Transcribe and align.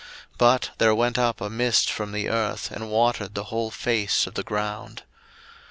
01:002:006 0.31 0.37
But 0.39 0.71
there 0.79 0.95
went 0.95 1.19
up 1.19 1.39
a 1.41 1.47
mist 1.47 1.91
from 1.91 2.11
the 2.11 2.27
earth, 2.27 2.71
and 2.71 2.89
watered 2.89 3.35
the 3.35 3.43
whole 3.53 3.69
face 3.69 4.25
of 4.25 4.33
the 4.33 4.41
ground. 4.41 5.03